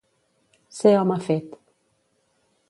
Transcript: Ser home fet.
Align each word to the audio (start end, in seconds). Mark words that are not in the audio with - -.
Ser 0.77 0.93
home 1.01 1.19
fet. 1.27 1.55